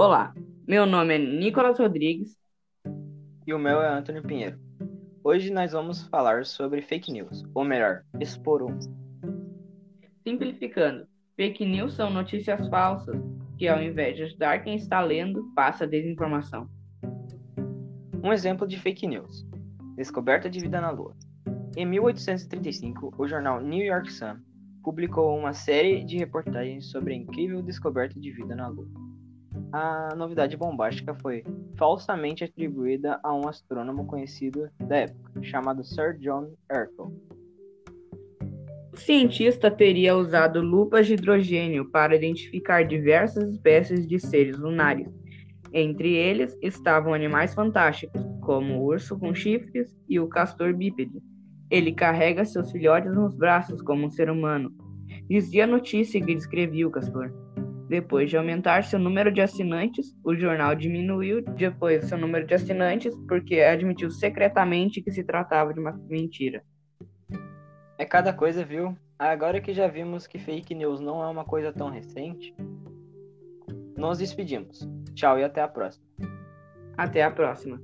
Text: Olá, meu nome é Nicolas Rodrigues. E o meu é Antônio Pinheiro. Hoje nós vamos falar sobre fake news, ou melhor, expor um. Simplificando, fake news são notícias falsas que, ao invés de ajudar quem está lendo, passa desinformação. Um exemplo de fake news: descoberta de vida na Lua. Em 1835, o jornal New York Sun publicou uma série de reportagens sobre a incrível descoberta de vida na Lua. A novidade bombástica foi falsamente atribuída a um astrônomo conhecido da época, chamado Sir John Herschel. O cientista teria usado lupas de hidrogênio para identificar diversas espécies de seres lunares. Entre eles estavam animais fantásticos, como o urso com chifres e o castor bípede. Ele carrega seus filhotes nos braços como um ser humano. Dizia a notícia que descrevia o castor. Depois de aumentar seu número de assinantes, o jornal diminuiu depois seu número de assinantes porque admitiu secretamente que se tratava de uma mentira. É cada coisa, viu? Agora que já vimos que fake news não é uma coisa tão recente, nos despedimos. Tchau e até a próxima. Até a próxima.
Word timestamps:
Olá, 0.00 0.32
meu 0.64 0.86
nome 0.86 1.16
é 1.16 1.18
Nicolas 1.18 1.76
Rodrigues. 1.76 2.38
E 3.44 3.52
o 3.52 3.58
meu 3.58 3.82
é 3.82 3.88
Antônio 3.88 4.22
Pinheiro. 4.22 4.56
Hoje 5.24 5.52
nós 5.52 5.72
vamos 5.72 6.06
falar 6.06 6.46
sobre 6.46 6.80
fake 6.82 7.10
news, 7.10 7.42
ou 7.52 7.64
melhor, 7.64 8.04
expor 8.20 8.62
um. 8.62 8.78
Simplificando, 10.22 11.04
fake 11.34 11.66
news 11.66 11.94
são 11.94 12.10
notícias 12.10 12.68
falsas 12.68 13.20
que, 13.58 13.66
ao 13.66 13.82
invés 13.82 14.14
de 14.14 14.22
ajudar 14.22 14.62
quem 14.62 14.76
está 14.76 15.00
lendo, 15.00 15.52
passa 15.56 15.84
desinformação. 15.84 16.70
Um 18.22 18.32
exemplo 18.32 18.68
de 18.68 18.78
fake 18.78 19.04
news: 19.04 19.44
descoberta 19.96 20.48
de 20.48 20.60
vida 20.60 20.80
na 20.80 20.92
Lua. 20.92 21.16
Em 21.76 21.84
1835, 21.84 23.16
o 23.18 23.26
jornal 23.26 23.60
New 23.60 23.84
York 23.84 24.12
Sun 24.12 24.36
publicou 24.80 25.36
uma 25.36 25.54
série 25.54 26.04
de 26.04 26.18
reportagens 26.18 26.88
sobre 26.88 27.14
a 27.14 27.16
incrível 27.16 27.60
descoberta 27.60 28.20
de 28.20 28.30
vida 28.30 28.54
na 28.54 28.68
Lua. 28.68 29.08
A 29.72 30.14
novidade 30.16 30.56
bombástica 30.56 31.14
foi 31.14 31.44
falsamente 31.76 32.42
atribuída 32.42 33.20
a 33.22 33.34
um 33.34 33.46
astrônomo 33.46 34.06
conhecido 34.06 34.70
da 34.80 34.96
época, 34.96 35.42
chamado 35.42 35.84
Sir 35.84 36.16
John 36.18 36.54
Herschel. 36.70 37.12
O 38.92 38.96
cientista 38.96 39.70
teria 39.70 40.16
usado 40.16 40.60
lupas 40.60 41.06
de 41.06 41.14
hidrogênio 41.14 41.90
para 41.90 42.16
identificar 42.16 42.82
diversas 42.82 43.50
espécies 43.50 44.08
de 44.08 44.18
seres 44.18 44.58
lunares. 44.58 45.08
Entre 45.72 46.14
eles 46.14 46.56
estavam 46.62 47.12
animais 47.12 47.54
fantásticos, 47.54 48.22
como 48.40 48.78
o 48.78 48.84
urso 48.86 49.18
com 49.18 49.34
chifres 49.34 49.94
e 50.08 50.18
o 50.18 50.28
castor 50.28 50.74
bípede. 50.74 51.22
Ele 51.70 51.92
carrega 51.92 52.44
seus 52.46 52.72
filhotes 52.72 53.14
nos 53.14 53.34
braços 53.34 53.82
como 53.82 54.06
um 54.06 54.10
ser 54.10 54.30
humano. 54.30 54.72
Dizia 55.28 55.64
a 55.64 55.66
notícia 55.66 56.20
que 56.20 56.34
descrevia 56.34 56.88
o 56.88 56.90
castor. 56.90 57.30
Depois 57.88 58.28
de 58.28 58.36
aumentar 58.36 58.84
seu 58.84 58.98
número 58.98 59.32
de 59.32 59.40
assinantes, 59.40 60.14
o 60.22 60.34
jornal 60.34 60.74
diminuiu 60.74 61.40
depois 61.40 62.04
seu 62.04 62.18
número 62.18 62.46
de 62.46 62.54
assinantes 62.54 63.14
porque 63.26 63.60
admitiu 63.60 64.10
secretamente 64.10 65.00
que 65.00 65.10
se 65.10 65.24
tratava 65.24 65.72
de 65.72 65.80
uma 65.80 65.92
mentira. 66.08 66.62
É 67.96 68.04
cada 68.04 68.32
coisa, 68.32 68.62
viu? 68.62 68.96
Agora 69.18 69.60
que 69.60 69.72
já 69.72 69.88
vimos 69.88 70.26
que 70.26 70.38
fake 70.38 70.74
news 70.74 71.00
não 71.00 71.22
é 71.22 71.26
uma 71.28 71.44
coisa 71.44 71.72
tão 71.72 71.90
recente, 71.90 72.54
nos 73.96 74.18
despedimos. 74.18 74.88
Tchau 75.14 75.38
e 75.38 75.44
até 75.44 75.60
a 75.62 75.66
próxima. 75.66 76.06
Até 76.96 77.22
a 77.22 77.30
próxima. 77.30 77.80